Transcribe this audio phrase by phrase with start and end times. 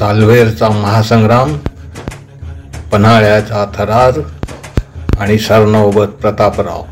[0.00, 1.56] सालवेरचा महासंग्राम
[2.92, 4.20] पन्हाळ्याचा थरार
[5.20, 6.82] आणि सरनौबत प्रतापराव.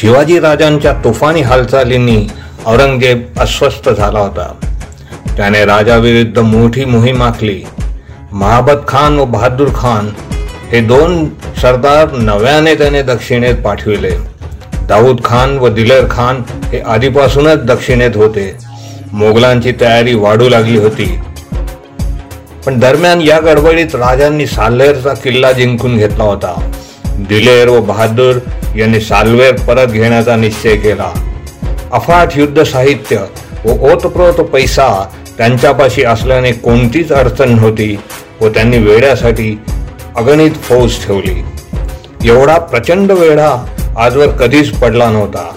[0.00, 2.26] शिवाजी राजांच्या तुफानी हालचालींनी
[2.66, 4.54] औरंगजेब अस्वस्थ झाला होता.
[5.36, 7.62] त्याने राजाविरुद्ध मोठी मोहीम आखली.
[8.32, 10.08] महाबत खान व बहादूर खान
[10.72, 11.28] हे दोन
[11.62, 14.12] सरदार नव्याने त्याने दक्षिणेत पाठविले.
[14.88, 18.56] दाऊद खान व दिलर खान हे आधीपासूनच दक्षिणेत होते.
[19.12, 21.20] मोगलांची तयारी वाढू लागली होती.
[22.68, 26.70] पण दरम्यान या गडबडीत राजांनी साल्हेरचा किल्ला जिंकून घेतला होता.
[27.28, 28.38] दिलेर व बहादूर
[28.76, 31.08] यांनी साल्वेर परत घेण्याचा निश्चय केला.
[31.92, 33.16] अफाट युद्ध साहित्य
[33.64, 37.98] व ओतप्रोत पैसा त्यांच्यापाशी असल्याने कोणतीच अडचण नव्हती
[38.40, 39.60] व त्यांनी वेड्यासाठी
[40.16, 41.42] अगणित फौज ठेवली.
[42.28, 43.66] एवढा प्रचंड वेढा
[43.98, 45.50] आजवर कधीच पडला नव्हता.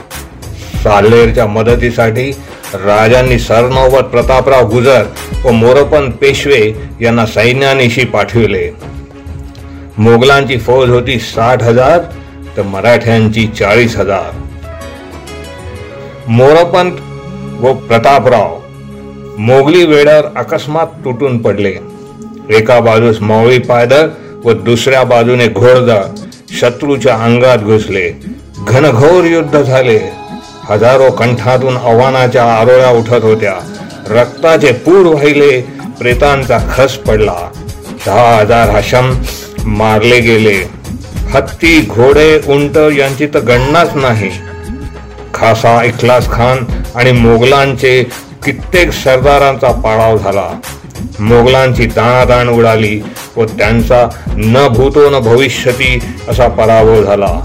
[0.84, 2.32] साल्हेरच्या मदतीसाठी
[2.74, 5.04] राजांनी सरनौबत प्रतापराव गुजर
[5.46, 8.70] व मोरपंत पेशवे यांना सैन्यानिशी पाठविले.
[9.98, 12.00] मोगलांची फौज होती साठ हजार
[12.58, 14.32] तर मराठ्यांची चाळीस हजार.
[16.28, 16.92] मोरपंत
[17.60, 18.58] व प्रतापराव
[19.38, 21.74] मोगली वेळावर अकस्मात तुटून पडले.
[22.50, 24.08] एका बाजूस मावळी पायदळ
[24.44, 26.04] व दुसऱ्या बाजूने घोडदळ
[26.60, 28.10] शत्रूच्या अंगात घुसले.
[28.68, 30.21] घनघोर युद्ध झाले.
[30.72, 33.54] हजारो कंठातून आव्हानाच्या आरोळ्या उठत होत्या.
[34.10, 35.62] रक्ताचे पूर वाहिले
[36.00, 37.36] प्रेतांचा खस पडला.
[38.06, 39.14] दहा हजार हशम
[39.66, 40.70] मारले गेले.
[41.34, 44.30] हत्ती घोडे उंट यांची तर गणनाच नाही.
[45.34, 46.58] खासा इखलास खान
[46.96, 48.04] आणि मोगलांचे
[48.46, 50.50] कित्येक सरदारांचा पाळाव झाला.
[51.20, 53.02] मोगलांची दाणादाण उडाली
[53.36, 57.40] व त्यांचा न भूतो न भविष्यती असा पराभव झाला.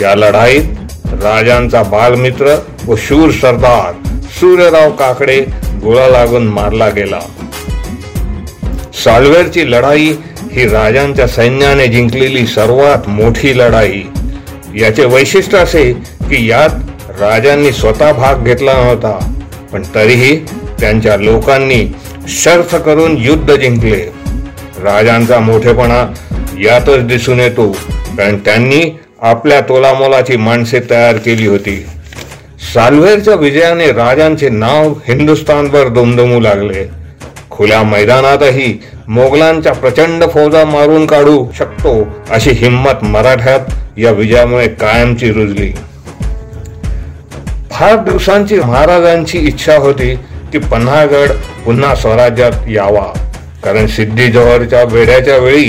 [0.00, 0.64] या लढाईत
[1.22, 2.54] राजांचा बालमित्र
[2.86, 3.92] व शूर सरदार
[4.38, 5.40] सूर्यराव काकडे
[5.82, 7.20] गोळा लागून मारला गेला.
[9.04, 10.12] साल्वेरची लढाई
[10.52, 14.02] ही राजांच्या सैन्याने जिंकलेली सर्वात मोठी लढाई.
[14.76, 15.92] याचे वैशिष्ट्य असे
[16.30, 19.18] की यात राजांनी स्वतः भाग घेतला नव्हता
[19.72, 20.36] पण तरीही
[20.80, 21.84] त्यांच्या लोकांनी
[22.28, 24.04] शर्थ करून युद्ध जिंकले.
[24.82, 26.04] राजांचा मोठेपणा
[26.60, 27.70] यातच दिसून येतो
[28.18, 28.82] कारण त्यांनी
[29.24, 31.86] आपल्या तोलामोलाची माणसे तयार केली होती.
[32.74, 36.84] साल्व्हेरच्या विजयाने राजांचे नाव हिंदुस्थानभर दुमदुमू लागले.
[37.50, 41.94] खुल्या मैदानातही मोगलांच्या प्रचंड फौजा मारून काढू शकतो
[42.30, 45.72] अशी हिंमत मराठ्यात या विजयामुळे कायमची रुजली.
[47.70, 50.14] फार दिवसांची महाराजांची इच्छा होती
[50.52, 51.30] की पन्हाळगड
[51.66, 53.12] पुन्हा स्वराज्यात यावा.
[53.64, 55.68] कारण सिद्धी जोहरच्या वेड्याच्या वेळी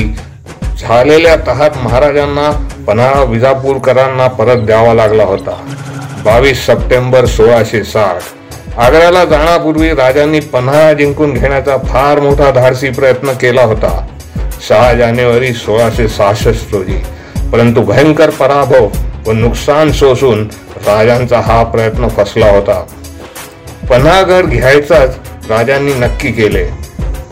[0.80, 2.52] झालेल्या तहात महाराजांना
[2.88, 5.76] पन्हाळा विजापूरकरांना परत द्यावा लागला होता.
[6.26, 8.22] बावीस सप्टेंबर सोळाशे साठ.
[8.80, 14.08] आग्र्याला जाण्यापूर्वी राजांनी पन्हाळा जिंकून घेण्याचा फार मोठा धाडसी प्रयत्न केला होता.
[14.70, 17.04] सहा जानेवारी सोळाशे सहासष्ट रोजी.
[17.52, 18.88] परंतु भयंकर पराभव
[19.28, 22.86] व नुकसान सोसून राजांचा हा प्रयत्न फसला होता.
[23.90, 25.18] पन्हाळगड घ्यायचाच
[25.50, 26.66] राजांनी नक्की केले.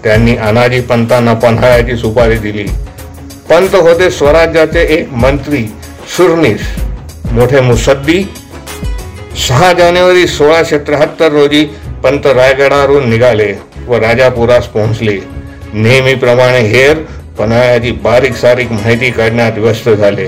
[0.04, 2.66] त्यांनी अनाजी पंतांना पन्हाळ्याची सुपारी दिली.
[3.50, 5.66] पंत होते स्वराज्याचे एक मंत्री
[6.18, 6.62] सुरनीस.
[7.32, 8.24] मोठे मुसद्दी.
[9.48, 11.66] सहा जानेवारी सोळाशे त्र्याहत्तर रोजी
[12.04, 13.54] पंत रायगडावरून निघाले
[13.88, 15.18] व राजापुरास पोहोचले.
[15.74, 16.98] नेहमीप्रमाणे हेर
[17.40, 20.28] पन्हाळ्याची बारीक सारीक माहिती काढण्यात व्यस्त झाले.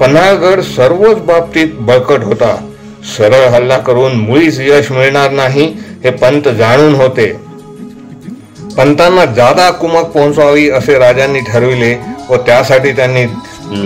[0.00, 2.56] पन्हाळगड सर्वच बाबतीत बळकट होता.
[3.16, 5.74] सरळ हल्ला करून मुळीच यश मिळणार नाही
[6.04, 7.45] हे पंत जाणून होते.
[8.76, 11.94] पंतांना जादा कुमक पोहोचवावी असे राजांनी ठरविले
[12.28, 13.24] व त्यासाठी त्यांनी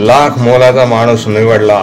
[0.07, 1.79] लाख मोलाचा माणूस निवडला.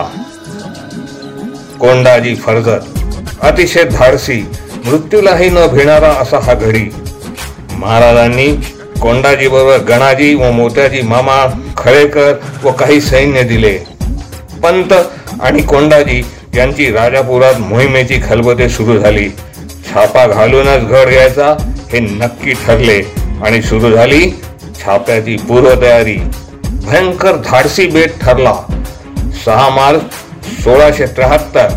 [1.79, 3.00] कोंडाजी फरजत.
[3.41, 4.41] अतिशय धाडसी
[4.85, 6.84] मृत्यूलाही न भिणारा असा हा घडी
[7.72, 8.47] महाराजांनी
[9.01, 11.44] कोंडाजी बरोबर गणाजी व मोत्याजी मामा
[11.78, 13.77] खळेकर व काही सैन्य दिले.
[14.63, 14.94] पंत
[15.42, 16.21] आणि कोंडाजी
[16.56, 19.30] यांची राजापुरात मोहिमेची खलबते सुरू झाली.
[19.89, 21.56] छापा घालूनच घड घ्यायचा
[21.94, 23.01] हे नक्की ठरले.
[23.45, 24.31] आणि सुरू झाली
[24.84, 26.18] छाप्याची पूर्वतयारी.
[26.84, 28.54] भयंकर धाडसी बेट ठरला.
[29.45, 30.01] सहा मार्च
[30.63, 31.68] सोळाशे त्र्याहत्तर.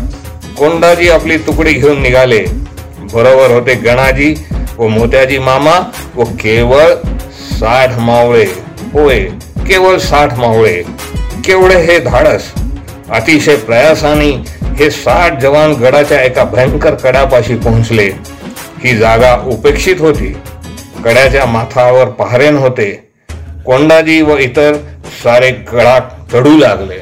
[0.57, 2.45] कोंडाजी आपली तुकडी घेऊन निघाले.
[3.13, 4.35] बरोबर होते गणाजी
[4.77, 6.93] व मोत्याजी मामा व केवळ
[7.59, 8.45] साठ मावळे.
[8.93, 9.19] होय
[9.67, 10.83] केवळ साठ मावळे.
[11.45, 12.41] केवढे हे धाडस.
[13.11, 14.31] अतिशय प्रयासाने
[14.61, 18.09] हे साठ जवान गडाच्या एका भयंकर कडापाशी पोहोचले.
[18.83, 20.37] ही जागा उपेक्षित होती.
[21.03, 23.07] कड्याच्या माथावर पहारेन होते.
[23.65, 24.73] कोंडाजी व इतर
[25.23, 25.99] सारे गडा
[26.33, 26.95] चढू लागले.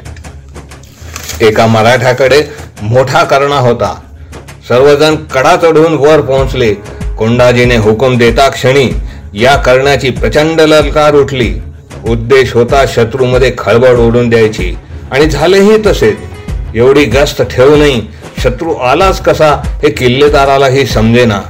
[1.47, 2.41] एका मराठ्याकडे
[2.81, 4.01] मोठा करणा होता.
[4.67, 6.73] सर्वजण कडा चढून वर पोहोचले.
[7.17, 8.89] कोंडाजीने हुकूम देता क्षणी
[9.33, 11.55] या करण्याची प्रचंड ललकार उठली.
[12.07, 14.77] उद्देश होता शत्रूमध्ये खळबळ ओढून द्यायची.
[15.11, 16.17] आणि झालेही तसेच.
[16.75, 18.01] एवढी गस्त ठेवूनही
[18.39, 19.53] शत्रू आलाच कसा
[19.83, 21.41] हे किल्लेदारालाही समजेना.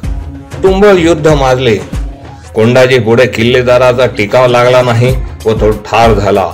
[0.64, 1.76] तुंबळ युद्ध माजले
[2.56, 5.16] कोंडाजी पुढे किल्लेदाराचा टिकाव लागला नाही
[5.46, 6.46] व तो ठार झाला.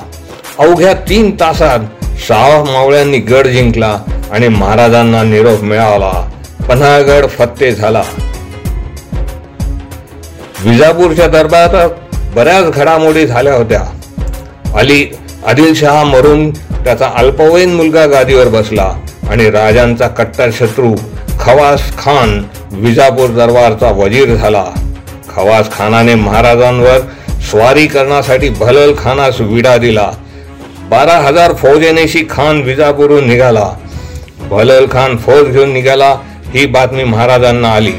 [0.59, 3.97] अवघ्या तीन तासात शाह मावळ्यांनी गड जिंकला
[4.31, 6.11] आणि महाराजांना निरोप मिळाला.
[6.69, 8.03] पन्हाळगड फत्ते झाला.
[10.63, 11.89] विजापूरच्या दरबारात
[12.35, 13.83] बऱ्याच घडामोडी झाल्या होत्या.
[14.77, 15.05] अली
[15.47, 18.91] आदिलशहा मरून त्याचा अल्पवयीन मुलगा गादीवर बसला
[19.29, 20.93] आणि राजांचा कट्टर शत्रू
[21.39, 22.41] खवास खान
[22.75, 24.63] विजापूर दरबारचा वजीर झाला.
[25.35, 26.99] खवास खानाने महाराजांवर
[27.41, 30.11] स्वारी करण्यासाठी भलल खानास विडा दिला.
[30.89, 33.73] बारा हजार फौजेनेशी खान विजापूरहून निघाला.
[34.49, 36.15] भलल खान फौज घेऊन निघाला
[36.53, 37.93] ही बातमी महाराजांना आली.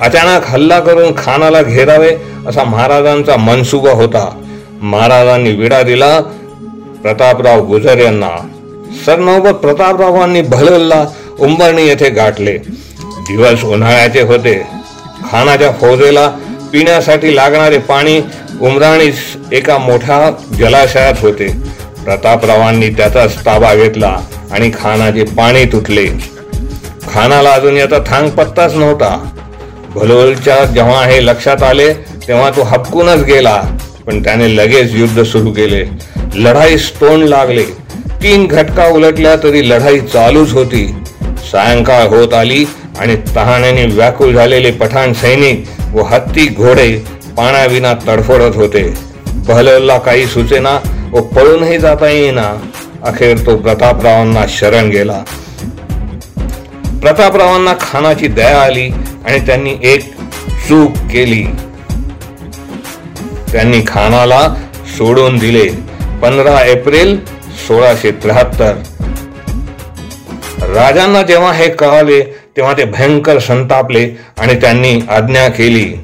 [0.00, 2.16] अचानक हल्ला करून खानाला घेरावे
[2.46, 4.42] असा महाराजांचा मनसुबा होता.
[4.82, 6.20] महाराजांनी विडा दिला
[7.02, 8.30] प्रतापराव गुजर यांना.
[9.06, 11.04] सरनौबत प्रतापरावांनी भललला
[11.40, 12.58] उंबरणी येथे गाठले.
[13.30, 14.66] दिवस उन्हाळ्याचे होते.
[15.30, 16.28] खानाच्या फौजेला
[16.72, 18.20] पिण्यासाठी लागणारे पाणी
[18.60, 19.10] उमराणी
[19.52, 21.48] एका मोठ्या जलाशयात होते.
[22.04, 26.06] प्रतापरावांनी त्याचाच ताबा घेतला आणि खानाचे पाणी तुटले.
[27.12, 29.30] खानाला अजून याचा थांग पत्ताच नव्हता.
[29.94, 31.92] भलोलच्या जेव्हा हे लक्षात आले
[32.28, 33.62] तेव्हा तो हपकूनच गेला.
[34.06, 35.84] पण त्याने लगेच युद्ध सुरू केले.
[36.34, 37.64] लढाईस तोंड लागले.
[38.22, 40.94] तीन घटका उलटल्या तरी लढाई चालूच होती.
[41.52, 42.64] सायंकाळ होत आली
[42.98, 45.64] आणि तहाण्याने व्याकुळ झालेले पठाण सैनिक
[45.94, 46.96] व हत्ती घोडे
[47.36, 48.94] पाण्याविना तडफडत होते.
[49.26, 50.78] बहललला काही सुचेना
[51.12, 52.70] व पळूनही जाता येईना.
[53.02, 55.22] अखेर तो प्रतापरावांना शरण गेला.
[57.02, 58.88] प्रतापरावांना खानाची दया आली
[59.26, 60.12] आणि त्यांनी एक
[60.68, 61.44] चूक केली.
[63.52, 64.54] त्यांनी खानाला
[64.98, 65.68] सोडून दिले.
[66.22, 67.18] पंधरा एप्रिल
[67.68, 68.74] सोळाशे त्र्याहत्तर.
[70.74, 75.94] राजांना जेव्हा हे कळाले तेव्हा ते भयंकर संतापले आणि त्यांनी आज्ञा केली.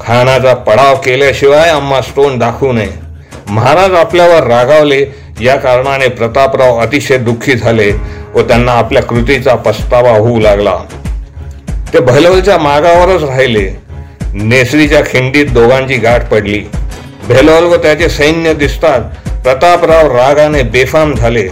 [0.00, 2.88] खानाचा पडाव केल्याशिवाय आम्हा तोंड दाखवू नये.
[3.48, 5.22] महाराज आपल्यावर रागावले.
[5.40, 7.92] या कारणाने प्रतापराव अतिशय दुःखी झाले
[8.34, 10.76] व त्यांना आपल्या कृतीचा पस्तावा होऊ लागला.
[11.92, 13.70] ते भैलवलच्या मागावरच राहिले.
[14.34, 16.58] नेसरीच्या खिंडीत दोघांची गाठ पडली.
[17.28, 19.00] भेलवल व त्याचे सैन्य दिसतात.
[19.42, 21.42] प्रतापराव रागाने बेफाम झाले.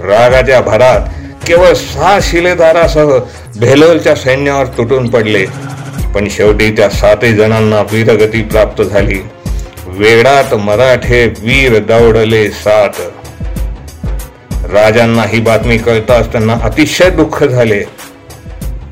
[0.00, 1.00] रागाच्या भरात
[1.46, 3.18] केवळ सहा शिलेदारासह
[3.56, 5.46] भेलोलच्या सैन्यावर तुटून पडले.
[6.14, 9.18] पण शेवटी त्या सातही जणांना वीरगती प्राप्त झाली.
[9.86, 12.90] वेडात मराठे वीर दौडले सात.
[14.72, 17.80] राजांना ही बातमी कळताच त्यांना अतिशय दुःख झाले.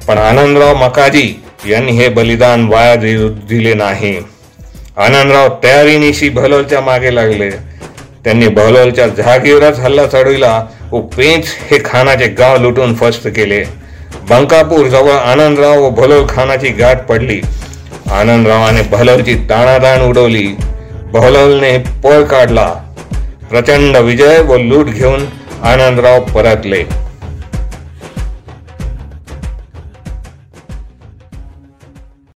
[0.09, 4.17] पण आनंदराव मकाजी यांनी हे बलिदान वाया दिले नाही.
[4.97, 7.51] आनंदराव तयारीनिशी भलोलच्या मागे लागले.
[8.25, 10.67] त्यांनी भलोलच्या जागेवरच हल्ला चढविला.
[10.93, 13.65] व पेंच हे खानाचे गाव लुटून फस्त केले.
[14.31, 17.41] बंकापूर जवळ आनंदराव व भलोल खानाची गाठ पडली.
[18.11, 20.49] आनंदरावाने भलोलची ताणादाण उडवली.
[21.13, 22.75] भलोलने पळ काढला.
[23.51, 25.21] प्रचंड विजय व लूट घेऊन
[25.63, 27.08] आनंदराव परतले.